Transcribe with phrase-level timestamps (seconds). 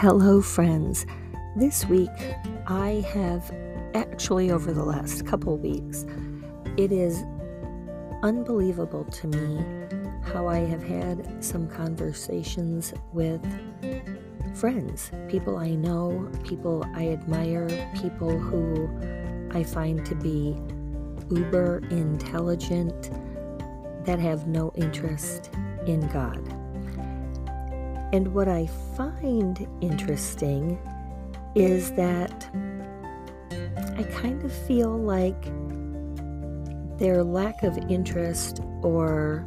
[0.00, 1.04] Hello, friends.
[1.56, 2.08] This week,
[2.66, 3.54] I have
[3.92, 6.06] actually, over the last couple weeks,
[6.78, 7.22] it is
[8.22, 9.62] unbelievable to me
[10.22, 13.44] how I have had some conversations with
[14.54, 18.88] friends, people I know, people I admire, people who
[19.50, 20.56] I find to be
[21.28, 23.10] uber intelligent
[24.06, 25.50] that have no interest
[25.86, 26.59] in God.
[28.12, 30.78] And what I find interesting
[31.54, 32.48] is that
[33.96, 35.42] I kind of feel like
[36.98, 39.46] their lack of interest or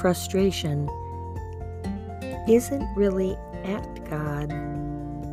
[0.00, 0.88] frustration
[2.48, 4.52] isn't really at God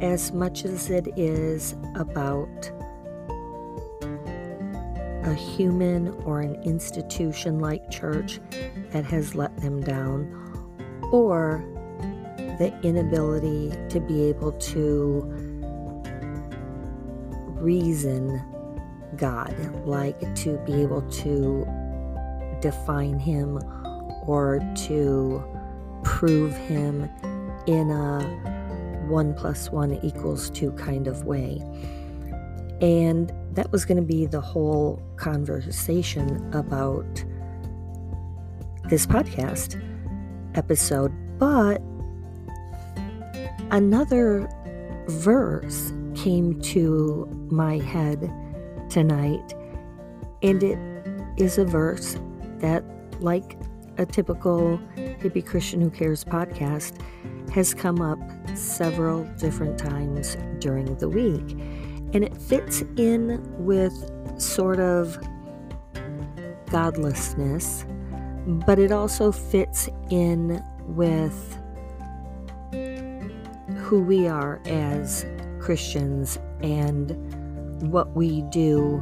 [0.02, 2.72] as much as it is about
[5.24, 8.40] a human or an institution like church
[8.92, 10.28] that has let them down,
[11.12, 11.64] or
[12.60, 15.24] the inability to be able to
[17.60, 18.42] reason
[19.16, 21.66] God, like to be able to
[22.62, 23.60] define Him
[24.26, 25.44] or to
[26.04, 27.10] prove Him
[27.68, 28.24] in a
[29.08, 31.62] one plus one equals two kind of way.
[32.82, 37.24] And that was going to be the whole conversation about
[38.90, 39.82] this podcast
[40.56, 41.12] episode.
[41.38, 41.82] But
[43.72, 44.50] another
[45.08, 48.32] verse came to my head
[48.90, 49.54] tonight,
[50.42, 50.78] and it
[51.38, 52.18] is a verse
[52.60, 52.84] that,
[53.20, 53.58] like
[53.98, 57.00] a typical hippie Christian who cares podcast,
[57.52, 58.20] has come up
[58.56, 61.58] several different times during the week.
[62.14, 65.18] And it fits in with sort of
[66.70, 67.86] godlessness,
[68.66, 71.58] but it also fits in with
[73.78, 75.26] who we are as
[75.60, 77.12] Christians and
[77.92, 79.02] what we do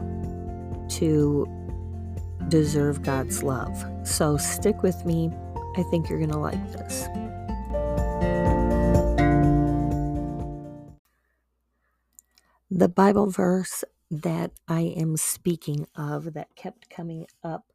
[0.90, 1.48] to
[2.48, 3.86] deserve God's love.
[4.04, 5.32] So stick with me.
[5.78, 7.08] I think you're going to like this.
[12.80, 17.74] The Bible verse that I am speaking of that kept coming up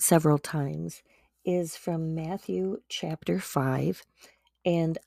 [0.00, 1.04] several times
[1.44, 4.02] is from Matthew chapter 5.
[4.64, 4.98] And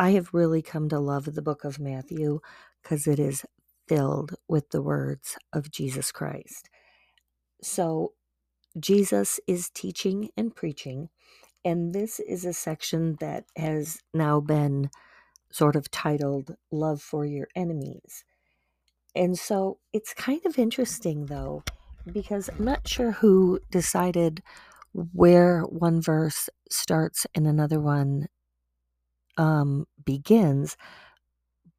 [0.00, 2.40] I have really come to love the book of Matthew
[2.82, 3.44] because it is
[3.86, 6.68] filled with the words of Jesus Christ.
[7.62, 8.14] So,
[8.80, 11.10] Jesus is teaching and preaching,
[11.64, 14.90] and this is a section that has now been
[15.50, 18.24] sort of titled Love for Your Enemies.
[19.14, 21.62] And so it's kind of interesting though,
[22.12, 24.42] because I'm not sure who decided
[24.92, 28.28] where one verse starts and another one
[29.36, 30.76] um, begins,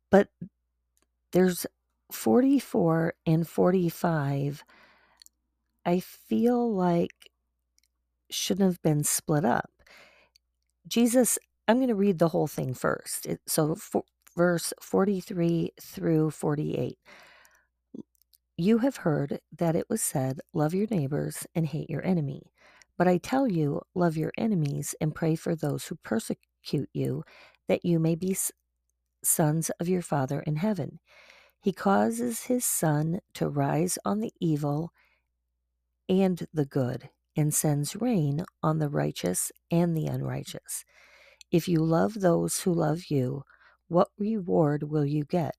[0.09, 0.29] but
[1.31, 1.65] there's
[2.11, 4.63] 44 and 45.
[5.85, 7.31] I feel like
[8.29, 9.71] shouldn't have been split up.
[10.87, 13.25] Jesus I'm going to read the whole thing first.
[13.25, 14.03] It, so, for,
[14.37, 16.97] verse 43 through 48.
[18.57, 22.51] You have heard that it was said, Love your neighbors and hate your enemy.
[22.97, 27.23] But I tell you, love your enemies and pray for those who persecute you,
[27.67, 28.37] that you may be
[29.23, 30.99] sons of your Father in heaven.
[31.61, 34.91] He causes his sun to rise on the evil
[36.09, 40.85] and the good, and sends rain on the righteous and the unrighteous.
[41.51, 43.43] If you love those who love you,
[43.87, 45.55] what reward will you get?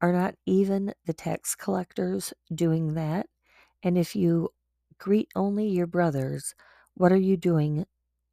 [0.00, 3.26] Are not even the tax collectors doing that?
[3.82, 4.50] And if you
[4.98, 6.54] greet only your brothers,
[6.94, 7.86] what are you doing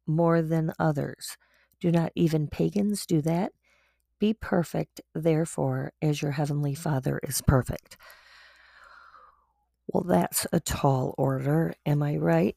[0.06, 1.36] more than others?
[1.80, 3.52] Do not even pagans do that?
[4.18, 7.96] Be perfect, therefore, as your heavenly Father is perfect.
[9.88, 12.56] Well, that's a tall order, am I right?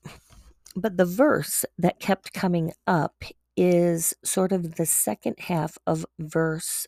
[0.76, 3.24] But the verse that kept coming up
[3.62, 6.88] is sort of the second half of verse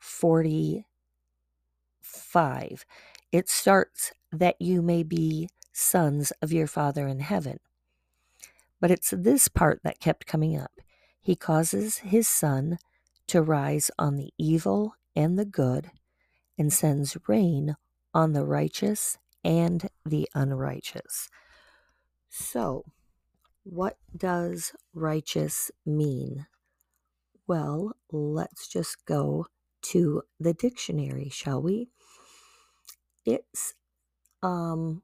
[0.00, 0.86] 45.
[3.30, 7.60] It starts that you may be sons of your Father in heaven.
[8.80, 10.80] But it's this part that kept coming up.
[11.20, 12.78] He causes his sun
[13.26, 15.90] to rise on the evil and the good,
[16.56, 17.76] and sends rain
[18.14, 21.28] on the righteous and the unrighteous.
[22.30, 22.86] So,
[23.70, 26.46] what does righteous mean?
[27.46, 29.46] Well, let's just go
[29.82, 31.90] to the dictionary, shall we?
[33.26, 33.74] It's
[34.42, 35.02] um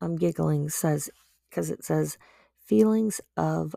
[0.00, 1.10] I'm giggling says
[1.50, 2.16] because it says
[2.66, 3.74] feelings of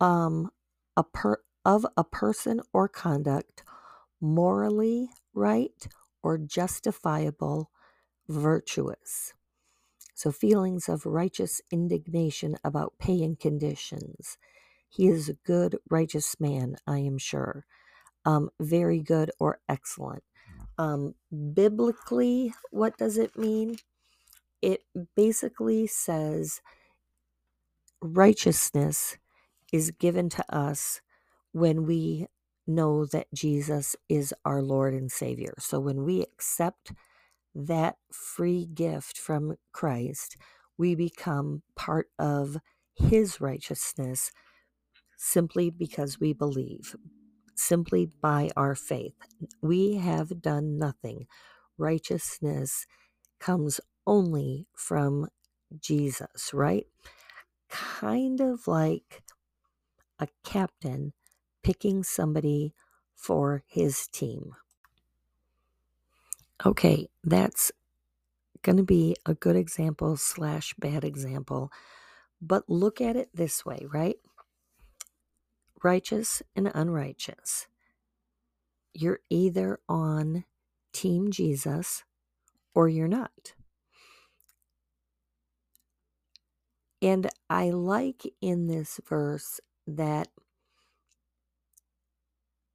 [0.00, 0.50] um
[0.96, 3.64] a per of a person or conduct
[4.20, 5.88] morally right
[6.22, 7.70] or justifiable
[8.28, 9.34] virtuous
[10.14, 14.38] so feelings of righteous indignation about pay and conditions.
[14.90, 17.66] He is a good righteous man i am sure.
[18.26, 20.24] Um, very good or excellent.
[20.78, 21.14] Um,
[21.54, 23.76] biblically what does it mean?
[24.62, 24.82] It
[25.16, 26.60] basically says
[28.02, 29.18] righteousness
[29.72, 31.00] is given to us
[31.52, 32.26] when we
[32.66, 35.54] know that Jesus is our Lord and Savior.
[35.58, 36.92] So when we accept
[37.54, 40.36] that free gift from Christ,
[40.76, 42.58] we become part of
[42.94, 44.32] His righteousness
[45.16, 46.96] simply because we believe,
[47.54, 49.14] simply by our faith.
[49.62, 51.26] We have done nothing.
[51.78, 52.86] Righteousness
[53.40, 55.28] comes only from
[55.80, 56.86] Jesus, right?
[57.68, 59.22] Kind of like
[60.18, 61.12] a captain
[61.62, 62.74] picking somebody
[63.16, 64.52] for his team.
[66.66, 67.72] Okay, that's
[68.62, 71.70] going to be a good example slash bad example,
[72.40, 74.16] but look at it this way, right?
[75.82, 77.66] Righteous and unrighteous.
[78.94, 80.44] You're either on
[80.92, 82.04] Team Jesus
[82.74, 83.52] or you're not.
[87.02, 90.28] And I like in this verse that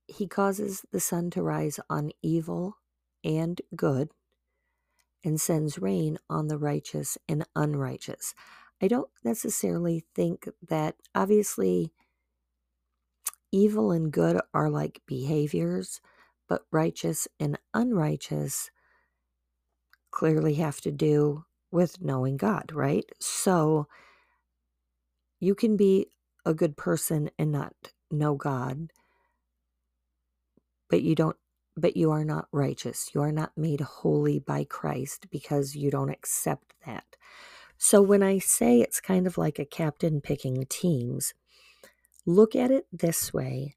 [0.06, 2.79] he causes the sun to rise on evil
[3.24, 4.10] and good
[5.24, 8.36] and sends rain on the righteous and unrighteous.
[8.82, 11.94] I don't necessarily think that, obviously,
[13.52, 16.02] evil and good are like behaviors,
[16.50, 18.72] but righteous and unrighteous
[20.12, 23.06] clearly have to do with knowing God, right?
[23.20, 23.88] So
[25.40, 26.08] you can be
[26.46, 27.74] a good person and not
[28.12, 28.88] know God
[30.90, 31.38] but you don't
[31.80, 33.12] but you are not righteous.
[33.16, 37.18] You are not made holy by Christ because you don't accept that.
[37.78, 41.34] So when I say it's kind of like a captain picking teams,
[42.26, 43.76] look at it this way.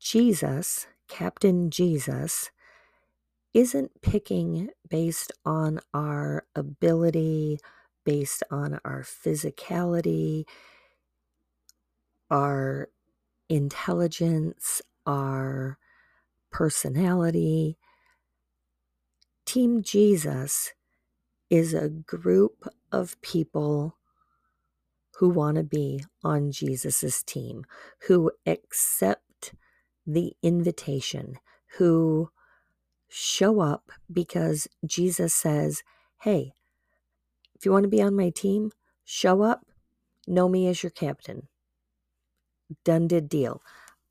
[0.00, 2.50] Jesus, Captain Jesus,
[3.54, 7.58] isn't picking based on our ability,
[8.04, 10.44] based on our physicality,
[12.30, 12.88] our
[13.48, 15.78] intelligence, our
[16.50, 17.78] personality.
[19.44, 20.72] Team Jesus
[21.50, 23.98] is a group of people
[25.16, 27.64] who want to be on Jesus's team,
[28.08, 29.54] who accept
[30.06, 31.38] the invitation,
[31.78, 32.30] who
[33.08, 35.82] show up because Jesus says,
[36.22, 36.52] Hey,
[37.54, 38.72] if you want to be on my team,
[39.04, 39.66] show up,
[40.26, 41.48] know me as your captain
[42.84, 43.62] done did deal.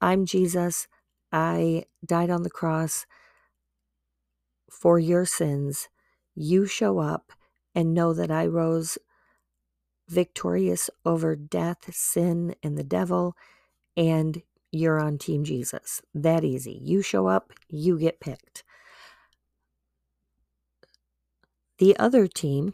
[0.02, 0.88] I'm Jesus.
[1.32, 3.06] I died on the cross
[4.70, 5.88] for your sins.
[6.36, 7.32] You show up
[7.76, 8.98] and know that I rose
[10.10, 13.36] victorious over death, sin, and the devil,
[13.96, 16.02] and you're on Team Jesus.
[16.14, 16.80] That easy.
[16.82, 18.64] You show up, you get picked.
[21.78, 22.74] The other team,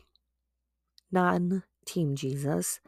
[1.11, 2.79] non Team Jesus,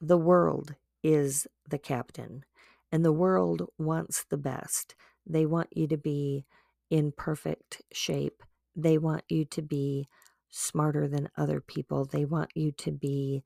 [0.00, 2.44] the world is the captain,
[2.90, 4.94] and the world wants the best.
[5.26, 6.44] They want you to be
[6.90, 8.42] in perfect shape.
[8.76, 10.08] They want you to be
[10.50, 12.04] smarter than other people.
[12.04, 13.42] They want you to be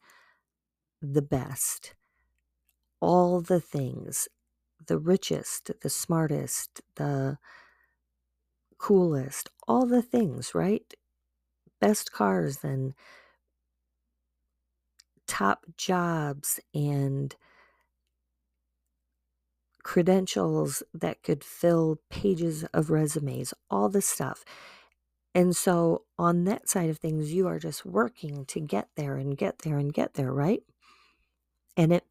[1.00, 1.94] the best.
[3.00, 4.28] All the things
[4.86, 7.38] the richest, the smartest, the
[8.78, 10.94] coolest, all the things, right?
[11.80, 12.94] Best cars and
[15.26, 17.34] top jobs and
[19.86, 24.44] credentials that could fill pages of resumes, all this stuff.
[25.32, 29.38] And so, on that side of things, you are just working to get there and
[29.38, 30.64] get there and get there, right?
[31.76, 32.04] And it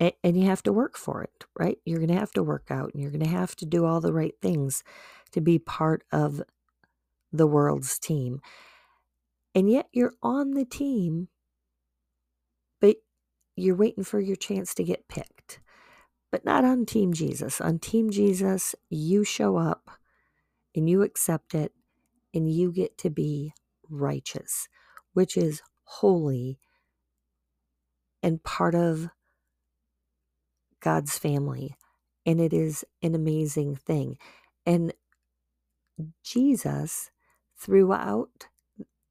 [0.00, 1.76] and you have to work for it, right?
[1.84, 4.00] You're going to have to work out and you're going to have to do all
[4.00, 4.82] the right things
[5.32, 6.42] to be part of
[7.32, 8.40] the world's team.
[9.54, 11.28] And yet you're on the team,
[12.80, 12.96] but
[13.56, 15.60] you're waiting for your chance to get picked
[16.34, 17.60] but not on Team Jesus.
[17.60, 19.88] On Team Jesus, you show up
[20.74, 21.70] and you accept it
[22.34, 23.54] and you get to be
[23.88, 24.68] righteous,
[25.12, 26.58] which is holy
[28.20, 29.10] and part of
[30.80, 31.76] God's family.
[32.26, 34.18] And it is an amazing thing.
[34.66, 34.92] And
[36.24, 37.12] Jesus,
[37.56, 38.48] throughout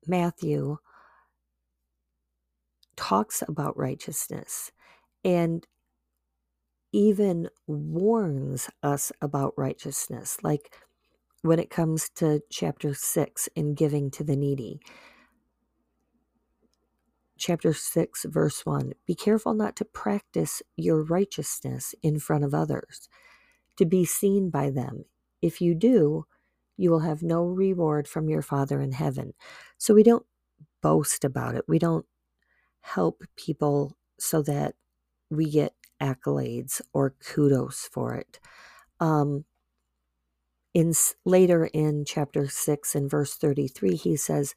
[0.06, 0.80] Matthew
[2.98, 4.74] talks about righteousness
[5.24, 5.65] and
[6.94, 10.74] even warns us about righteousness, like
[11.42, 14.80] when it comes to chapter 6 in giving to the needy.
[17.38, 23.10] Chapter 6, verse 1 Be careful not to practice your righteousness in front of others,
[23.76, 25.04] to be seen by them.
[25.42, 26.26] If you do,
[26.78, 29.34] you will have no reward from your Father in heaven.
[29.78, 30.26] So we don't
[30.82, 31.66] boast about it.
[31.68, 32.06] We don't
[32.82, 34.76] help people so that
[35.30, 35.74] we get
[36.04, 38.40] accolades or kudos for it.
[39.00, 39.46] Um,
[40.74, 40.90] in
[41.26, 44.56] later in chapter 6 and verse 33 he says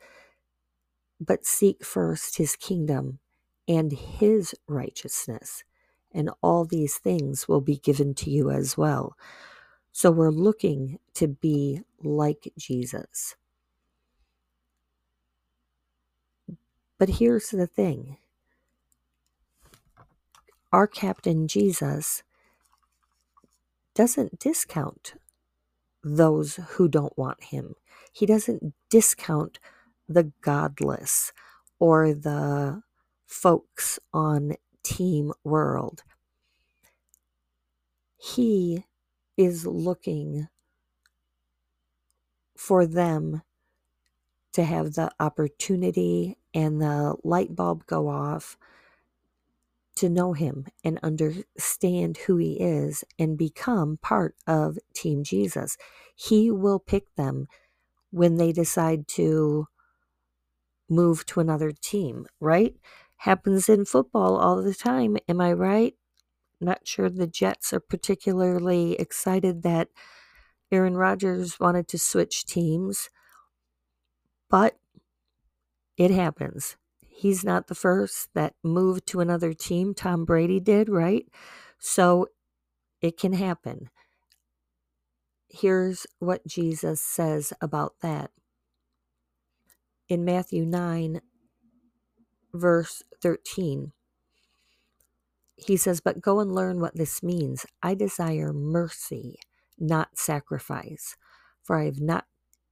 [1.21, 3.19] but seek first his kingdom
[3.69, 5.65] and his righteousness
[6.13, 9.17] and all these things will be given to you as well.
[9.93, 13.37] So we're looking to be like Jesus.
[16.99, 18.19] But here's the thing
[20.77, 22.23] our captain Jesus
[23.95, 25.15] doesn't discount
[26.05, 27.77] those who don't want him.
[28.13, 29.59] He doesn't discount
[30.07, 31.33] the godless
[31.79, 32.83] or the
[33.27, 36.03] folks on Team World.
[38.19, 38.85] He
[39.39, 40.49] is looking
[42.59, 43.41] for them
[44.53, 48.59] to have the opportunity and the light bulb go off
[49.97, 55.77] to know him and understand who he is and become part of Team Jesus.
[56.15, 57.47] He will pick them
[58.11, 59.67] when they decide to
[60.89, 62.75] move to another team, right?
[63.19, 65.17] Happens in football all the time.
[65.29, 65.95] Am I right?
[66.61, 69.89] Not sure the Jets are particularly excited that
[70.71, 73.11] Aaron Rodgers wanted to switch teams,
[74.49, 74.79] but
[75.97, 76.77] it happens
[77.17, 79.95] he's not the first that moved to another team.
[79.95, 81.27] Tom Brady did, right?
[81.79, 82.29] So
[83.01, 83.91] it can happen.
[85.49, 88.31] Here's what Jesus says about that.
[90.09, 91.21] In Matthew 9,
[92.53, 93.93] verse 13,
[95.57, 97.65] he says, But go and learn what this means.
[97.83, 99.39] I desire mercy,
[99.79, 101.17] not sacrifice,
[101.63, 102.27] for I have not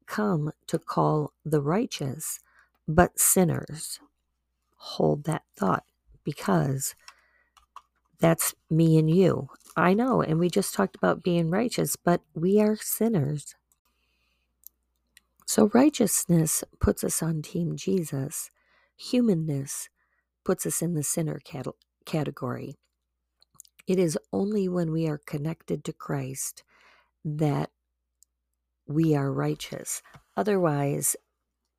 [0.06, 2.40] come to call the righteous,
[2.86, 4.00] but sinners
[4.84, 5.84] hold that thought
[6.24, 6.94] because
[8.20, 9.48] that's me and you.
[9.76, 13.54] I know, and we just talked about being righteous, but we are sinners.
[15.46, 18.50] So righteousness puts us on Team Jesus,
[18.96, 19.88] humanness
[20.44, 21.66] puts us in the sinner cat-
[22.06, 22.76] category.
[23.86, 26.64] It is only when we are connected to Christ
[27.24, 27.70] that
[28.88, 30.02] we are righteous.
[30.36, 31.16] Otherwise,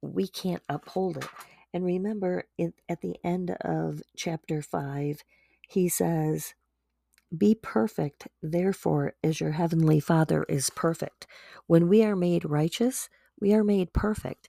[0.01, 1.27] we can't uphold it.
[1.75, 2.45] And remember,
[2.87, 5.25] at the end of chapter 5,
[5.67, 6.53] he says,
[7.37, 11.27] Be perfect, therefore, as your heavenly Father is perfect.
[11.67, 13.09] When we are made righteous,
[13.41, 14.47] we are made perfect.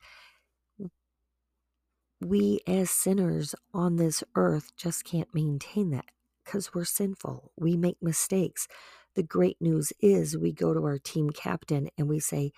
[2.20, 6.12] We, as sinners on this earth, just can't maintain that
[6.44, 7.50] because we're sinful.
[7.56, 8.68] We make mistakes.
[9.16, 12.52] The great news is we go to our team captain and we say,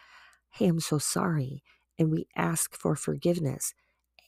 [0.51, 1.63] Hey, I'm so sorry.
[1.99, 3.73] And we ask for forgiveness.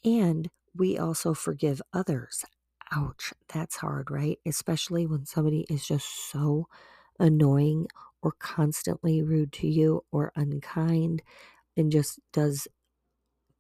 [0.04, 2.45] And we also forgive others.
[2.92, 4.38] Ouch, that's hard, right?
[4.47, 6.66] Especially when somebody is just so
[7.19, 7.87] annoying
[8.23, 11.23] or constantly rude to you or unkind
[11.76, 12.66] and just does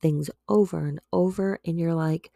[0.00, 1.60] things over and over.
[1.64, 2.32] And you're like,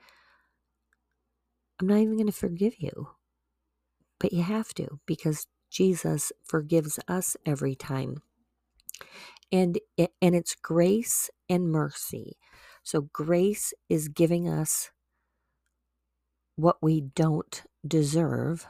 [1.81, 3.09] I'm not even going to forgive you.
[4.21, 8.23] But you have to because Jesus forgives us every time.
[9.51, 12.39] And, eh, and it's grace and mercy.
[12.85, 14.91] So grace is giving us
[16.57, 18.67] what we don't deserve,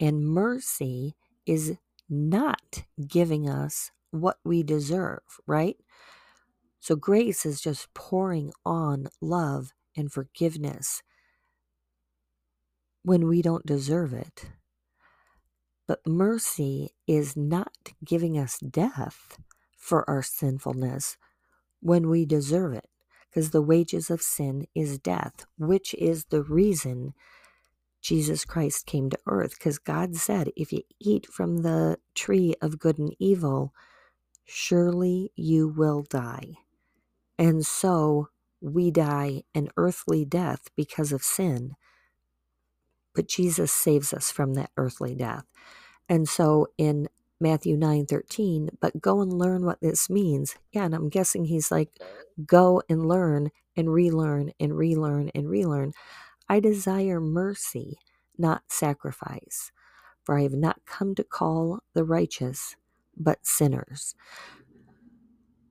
[0.00, 1.16] and mercy
[1.46, 1.76] is
[2.08, 5.76] not giving us what we deserve, right?
[6.80, 11.02] So grace is just pouring on love and forgiveness
[13.02, 14.46] when we don't deserve it.
[15.88, 19.38] But mercy is not giving us death
[19.76, 21.16] for our sinfulness,
[21.80, 22.88] when we deserve it,
[23.28, 27.14] because the wages of sin is death, which is the reason
[28.00, 29.52] Jesus Christ came to earth.
[29.58, 33.74] Because God said, if you eat from the tree of good and evil,
[34.44, 36.54] surely you will die.
[37.38, 38.28] And so
[38.60, 41.74] we die an earthly death because of sin.
[43.14, 45.44] But Jesus saves us from that earthly death.
[46.08, 47.08] And so in
[47.40, 50.56] Matthew 9 13, but go and learn what this means.
[50.72, 51.90] Yeah, and I'm guessing he's like,
[52.46, 55.92] go and learn and relearn and relearn and relearn.
[56.48, 57.98] I desire mercy,
[58.38, 59.72] not sacrifice,
[60.24, 62.76] for I have not come to call the righteous,
[63.16, 64.14] but sinners.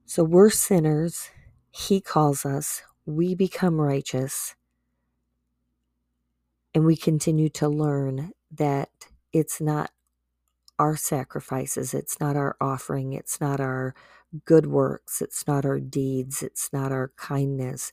[0.06, 1.30] So we're sinners.
[1.70, 2.82] He calls us.
[3.06, 4.54] We become righteous.
[6.74, 8.90] And we continue to learn that
[9.32, 9.90] it's not
[10.78, 13.94] our sacrifices, it's not our offering, it's not our
[14.44, 17.92] good works, it's not our deeds, it's not our kindness.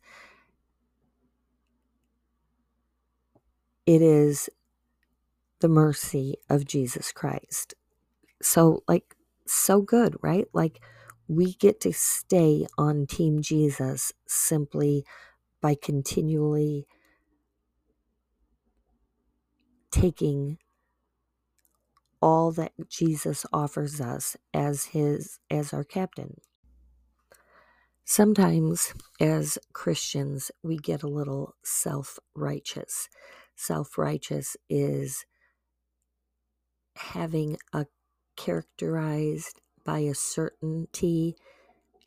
[3.85, 4.49] It is
[5.61, 7.73] the mercy of Jesus Christ.
[8.41, 9.15] So, like,
[9.47, 10.45] so good, right?
[10.53, 10.81] Like,
[11.27, 15.05] we get to stay on Team Jesus simply
[15.61, 16.85] by continually
[19.91, 20.57] taking
[22.21, 26.35] all that Jesus offers us as his as our captain.
[28.03, 33.09] Sometimes as Christians we get a little self-righteous.
[33.55, 35.25] Self-righteous is
[36.95, 37.87] having a
[38.37, 41.35] characterized by a certainty,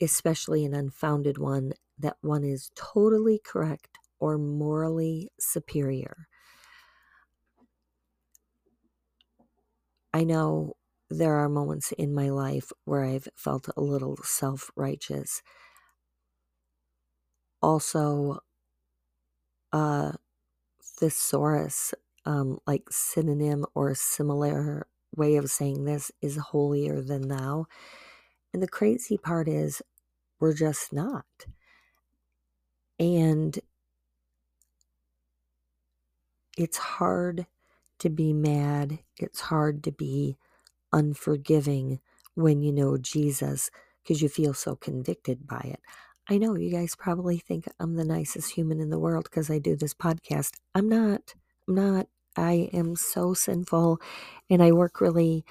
[0.01, 6.28] especially an unfounded one, that one is totally correct or morally superior.
[10.13, 10.75] I know
[11.09, 15.41] there are moments in my life where I've felt a little self righteous.
[17.61, 18.39] Also,
[19.73, 20.13] uh,
[20.83, 21.93] thesaurus,
[22.25, 27.65] um, like synonym or similar way of saying this, is holier than thou.
[28.53, 29.81] And the crazy part is,
[30.39, 31.25] we're just not.
[32.99, 33.57] And
[36.57, 37.45] it's hard
[37.99, 40.37] to be mad, it's hard to be
[40.91, 41.99] unforgiving
[42.35, 43.69] when you know Jesus
[44.01, 45.79] because you feel so convicted by it.
[46.29, 49.59] I know you guys probably think I'm the nicest human in the world because I
[49.59, 50.51] do this podcast.
[50.75, 51.33] I'm not.
[51.67, 52.07] I'm not.
[52.35, 53.99] I am so sinful
[54.49, 55.43] and I work really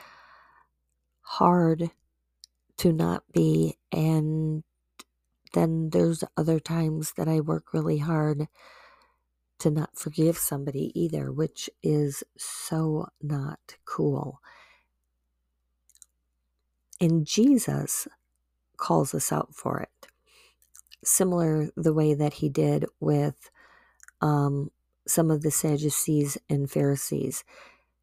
[1.22, 1.90] hard
[2.78, 3.76] to not be.
[3.92, 4.62] And
[5.52, 8.48] then there's other times that I work really hard
[9.60, 14.40] to not forgive somebody either, which is so not cool.
[17.00, 18.08] And Jesus
[18.76, 20.08] calls us out for it.
[21.04, 23.50] Similar the way that he did with
[24.20, 24.70] um,
[25.06, 27.44] some of the Sadducees and Pharisees.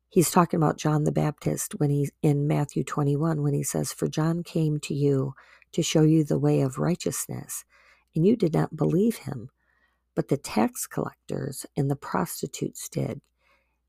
[0.09, 4.07] He's talking about John the Baptist when he's in Matthew 21 when he says, For
[4.07, 5.35] John came to you
[5.73, 7.65] to show you the way of righteousness,
[8.15, 9.49] and you did not believe him
[10.15, 13.21] but the tax collectors and the prostitutes did.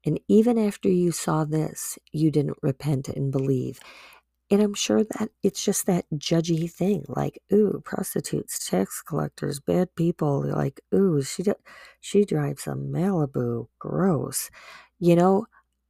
[0.04, 3.80] And even after you saw this, you didn't repent and believe.
[4.50, 9.94] And I'm sure that it's just that judgy thing, like, ooh, prostitutes, tax collectors, bad
[9.96, 10.46] people.
[10.48, 11.44] Like, ooh, she
[12.00, 14.50] she drives a Malibu, gross.
[15.00, 15.46] You know,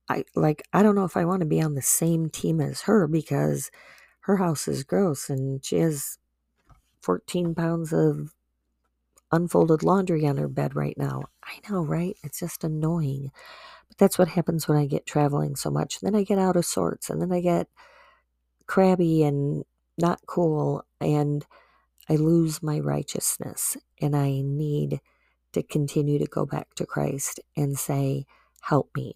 [0.08, 0.62] I like.
[0.72, 3.70] I don't know if I want to be on the same team as her because
[4.22, 6.18] her house is gross and she has
[7.02, 8.34] 14 pounds of
[9.32, 11.24] unfolded laundry on her bed right now.
[11.44, 12.16] I know, right?
[12.22, 13.30] It's just annoying.
[13.88, 16.00] But that's what happens when I get traveling so much.
[16.00, 17.68] Then I get out of sorts and then I get
[18.66, 19.64] crabby and
[19.98, 21.46] not cool and
[22.08, 25.00] I lose my righteousness and I need
[25.52, 28.26] to continue to go back to Christ and say,
[28.62, 29.14] Help me.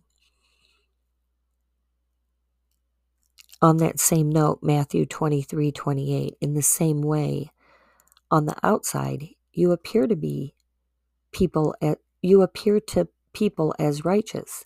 [3.63, 7.51] On that same note, Matthew 23 28, in the same way,
[8.31, 10.55] on the outside, you appear to be
[11.33, 14.65] people at, you appear to people as righteous,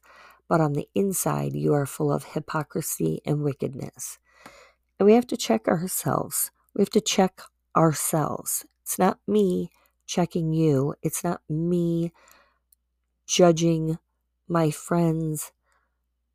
[0.48, 4.18] but on the inside you are full of hypocrisy and wickedness.
[4.98, 6.50] And we have to check ourselves.
[6.74, 7.40] We have to check
[7.76, 8.64] ourselves.
[8.82, 9.70] It's not me
[10.06, 10.94] checking you.
[11.02, 12.12] It's not me
[13.26, 13.98] judging
[14.48, 15.52] my friends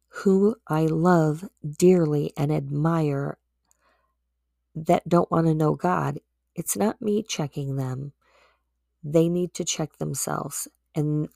[0.10, 3.38] who I love dearly and admire
[4.76, 6.20] that don't want to know God.
[6.56, 8.14] It's not me checking them
[9.04, 11.30] they need to check themselves and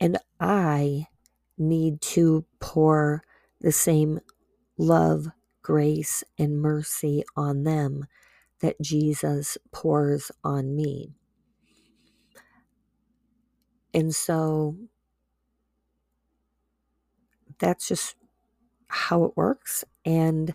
[0.00, 1.06] and I
[1.56, 3.22] need to pour
[3.60, 4.20] the same
[4.76, 5.28] love,
[5.62, 8.06] grace, and mercy on them
[8.60, 11.14] that Jesus pours on me.
[13.94, 14.76] And so
[17.58, 18.16] that's just
[18.88, 19.84] how it works.
[20.04, 20.54] And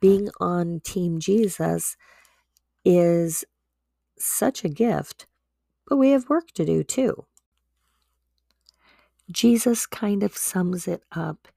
[0.00, 1.96] being on Team Jesus
[2.84, 3.44] is
[4.18, 5.26] such a gift,
[5.86, 7.26] but we have work to do too.
[9.30, 11.48] Jesus kind of sums it up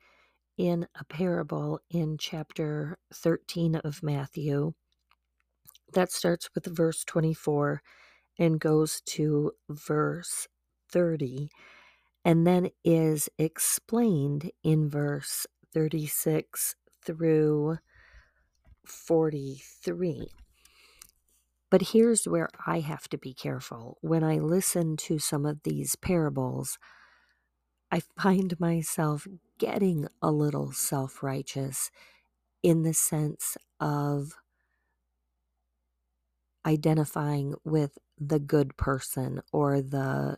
[0.57, 4.73] in a parable in chapter 13 of Matthew
[5.93, 7.81] that starts with verse 24
[8.37, 10.47] and goes to verse
[10.91, 11.49] 30
[12.25, 17.77] and then is explained in verse 36 through
[18.85, 20.29] 43.
[21.71, 23.97] But here's where I have to be careful.
[24.01, 26.77] When I listen to some of these parables,
[27.91, 29.27] I find myself
[29.59, 31.91] getting a little self righteous
[32.63, 34.33] in the sense of
[36.65, 40.37] identifying with the good person or the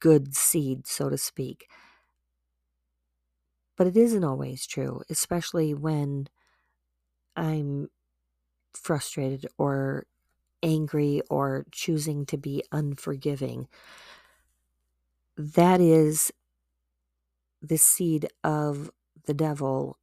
[0.00, 1.68] good seed, so to speak.
[3.76, 6.28] But it isn't always true, especially when
[7.36, 7.88] I'm
[8.74, 10.06] frustrated or
[10.62, 13.68] angry or choosing to be unforgiving.
[15.36, 16.32] That is
[17.62, 18.90] the seed of
[19.26, 19.98] the devil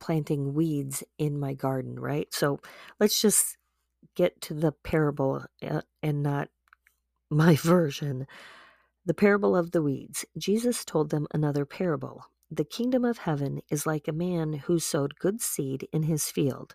[0.00, 2.32] planting weeds in my garden, right?
[2.32, 2.60] So
[3.00, 3.56] let's just
[4.16, 6.48] get to the parable uh, and not
[7.30, 8.26] my version.
[9.06, 10.24] The parable of the weeds.
[10.38, 12.26] Jesus told them another parable.
[12.50, 16.74] The kingdom of heaven is like a man who sowed good seed in his field.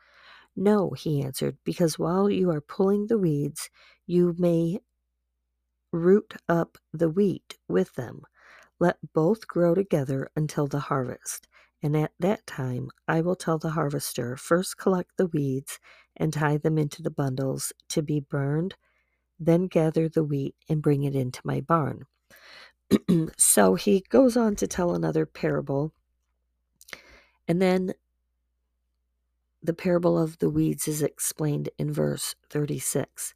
[0.55, 3.69] No, he answered, because while you are pulling the weeds,
[4.05, 4.79] you may
[5.91, 8.23] root up the wheat with them.
[8.79, 11.47] Let both grow together until the harvest.
[11.83, 15.79] And at that time I will tell the harvester, First collect the weeds
[16.15, 18.75] and tie them into the bundles to be burned,
[19.39, 22.05] then gather the wheat and bring it into my barn.
[23.37, 25.93] so he goes on to tell another parable.
[27.47, 27.93] And then
[29.63, 33.33] the parable of the weeds is explained in verse 36.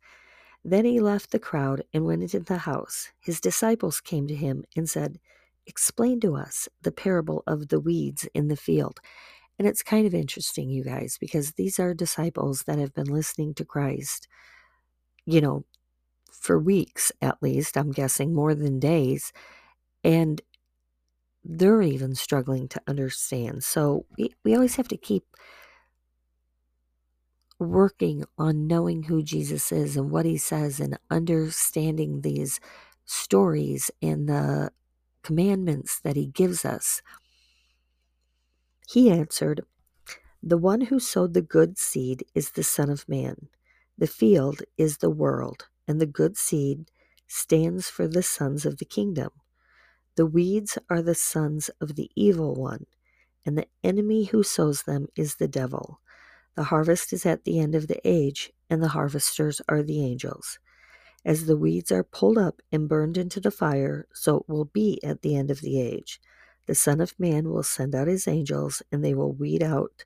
[0.63, 3.11] Then he left the crowd and went into the house.
[3.19, 5.19] His disciples came to him and said,
[5.67, 8.99] Explain to us the parable of the weeds in the field.
[9.57, 13.53] And it's kind of interesting, you guys, because these are disciples that have been listening
[13.55, 14.27] to Christ,
[15.25, 15.65] you know,
[16.31, 19.31] for weeks at least, I'm guessing more than days.
[20.03, 20.41] And
[21.43, 23.63] they're even struggling to understand.
[23.63, 25.23] So we, we always have to keep
[27.59, 32.59] working on knowing who Jesus is and what he says and understanding these
[33.05, 34.71] stories and the
[35.23, 37.01] commandments that he gives us.
[38.87, 39.61] He answered,
[40.43, 43.47] The one who sowed the good seed is the Son of Man.
[43.97, 46.91] The field is the world, and the good seed
[47.27, 49.29] stands for the sons of the kingdom.
[50.15, 52.85] The weeds are the sons of the evil one,
[53.45, 55.99] and the enemy who sows them is the devil.
[56.55, 60.59] The harvest is at the end of the age, and the harvesters are the angels.
[61.25, 65.03] As the weeds are pulled up and burned into the fire, so it will be
[65.03, 66.21] at the end of the age.
[66.67, 70.05] The Son of Man will send out his angels, and they will weed out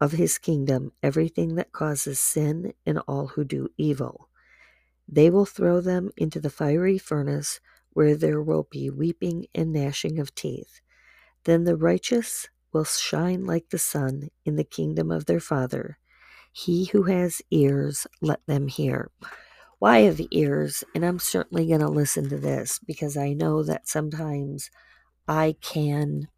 [0.00, 4.28] of his kingdom everything that causes sin and all who do evil.
[5.08, 10.18] They will throw them into the fiery furnace, where there will be weeping and gnashing
[10.18, 10.80] of teeth.
[11.44, 15.98] Then the righteous will shine like the sun in the kingdom of their Father.
[16.52, 19.10] He who has ears, let them hear.
[19.78, 20.84] Why have ears?
[20.94, 24.70] And I'm certainly going to listen to this because I know that sometimes
[25.28, 26.28] I can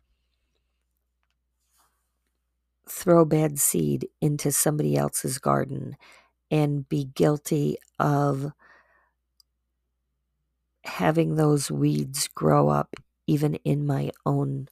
[2.88, 5.96] throw bad seed into somebody else's garden
[6.50, 8.52] and be guilty of
[10.84, 12.94] having those weeds grow up
[13.26, 14.68] even in my own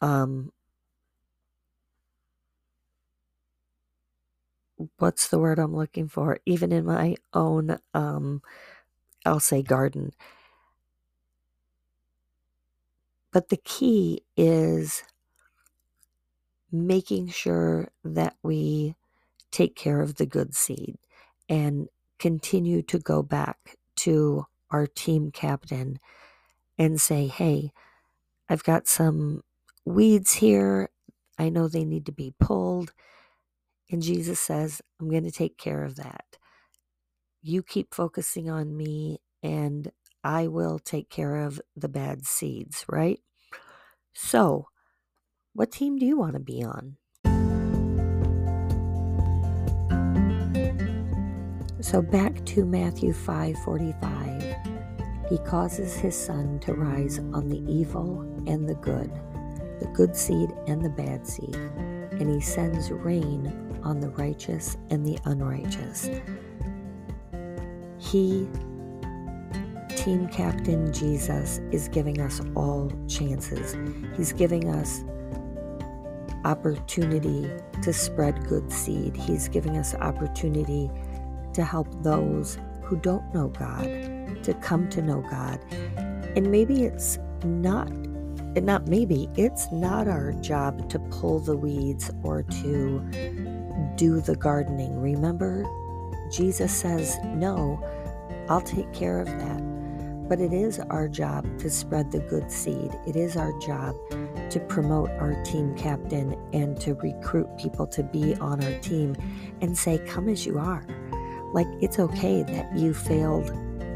[0.00, 0.52] um,
[4.98, 6.40] what's the word I'm looking for?
[6.46, 8.42] Even in my own, um,
[9.26, 10.12] I'll say garden.
[13.32, 15.04] But the key is
[16.72, 18.94] making sure that we
[19.52, 20.96] take care of the good seed
[21.48, 21.88] and
[22.18, 25.98] continue to go back to our team captain
[26.78, 27.72] and say, hey,
[28.48, 29.42] I've got some
[29.86, 30.90] weeds here.
[31.38, 32.92] I know they need to be pulled.
[33.90, 36.24] And Jesus says, I'm going to take care of that.
[37.42, 39.92] You keep focusing on me, and
[40.24, 43.20] I will take care of the bad seeds, right?
[44.14, 44.66] So,
[45.54, 46.96] What team do you want to be on?
[51.80, 54.66] So back to Matthew 5:45.
[55.28, 59.10] He causes his sun to rise on the evil and the good,
[59.80, 65.06] the good seed and the bad seed, and he sends rain on the righteous and
[65.06, 66.08] the unrighteous.
[67.98, 68.48] He
[69.96, 73.76] Team Captain Jesus is giving us all chances.
[74.16, 75.04] He's giving us
[76.44, 77.50] opportunity
[77.82, 79.14] to spread good seed.
[79.14, 80.90] He's giving us opportunity
[81.52, 83.84] to help those who don't know God
[84.42, 85.60] to come to know God.
[86.36, 87.90] And maybe it's not
[88.56, 92.98] not maybe it's not our job to pull the weeds or to
[93.96, 95.00] do the gardening.
[95.00, 95.64] Remember
[96.30, 97.80] Jesus says, "No,
[98.48, 99.70] I'll take care of that."
[100.28, 102.96] But it is our job to spread the good seed.
[103.04, 103.96] It is our job
[104.50, 109.16] to promote our team captain and to recruit people to be on our team
[109.60, 110.86] and say, Come as you are.
[111.52, 113.50] Like, it's okay that you failed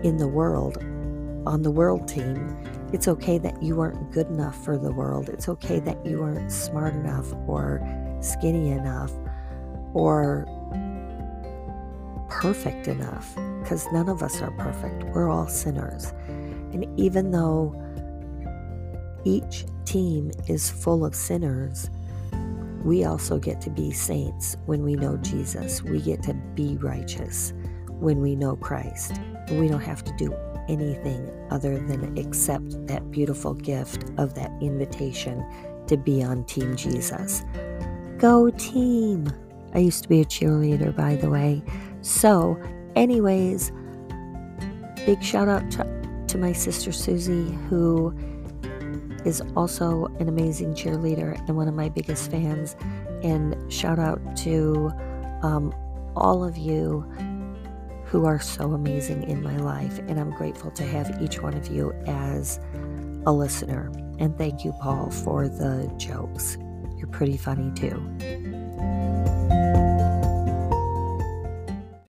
[0.04, 0.78] in the world
[1.46, 2.56] on the world team.
[2.92, 5.28] It's okay that you weren't good enough for the world.
[5.28, 7.80] It's okay that you weren't smart enough or
[8.20, 9.12] skinny enough
[9.94, 10.46] or
[12.28, 15.04] perfect enough because none of us are perfect.
[15.14, 16.12] We're all sinners.
[16.72, 17.80] And even though
[19.24, 21.88] each team is full of sinners,
[22.84, 25.82] we also get to be saints when we know Jesus.
[25.82, 27.54] We get to be righteous
[27.88, 29.18] when we know Christ.
[29.50, 30.34] We don't have to do
[30.68, 35.44] anything other than accept that beautiful gift of that invitation
[35.86, 37.42] to be on Team Jesus.
[38.18, 39.28] Go, team!
[39.74, 41.62] I used to be a cheerleader, by the way.
[42.02, 42.60] So,
[42.94, 43.72] anyways,
[45.04, 48.14] big shout out to, to my sister Susie, who
[49.24, 52.76] is also an amazing cheerleader and one of my biggest fans.
[53.22, 54.92] And shout out to
[55.42, 55.74] um,
[56.14, 57.00] all of you
[58.04, 59.98] who are so amazing in my life.
[60.06, 62.60] And I'm grateful to have each one of you as
[63.26, 63.90] a listener.
[64.18, 66.58] And thank you, Paul, for the jokes.
[66.96, 69.23] You're pretty funny too.
[69.48, 69.83] Bye.